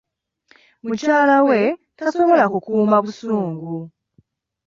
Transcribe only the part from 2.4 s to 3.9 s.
kukuuma busungu.